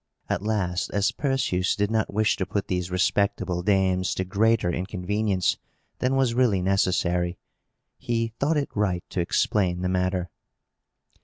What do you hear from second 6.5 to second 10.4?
necessary, he thought it right to explain the matter.